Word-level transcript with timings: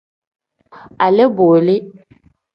Alee-bo 1.05 1.47
le. 1.65 1.75